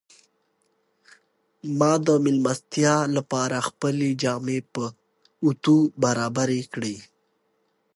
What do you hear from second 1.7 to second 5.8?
ما د مېلمستیا لپاره خپلې جامې په اوتو